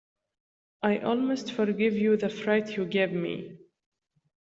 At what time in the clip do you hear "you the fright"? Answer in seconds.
1.93-2.75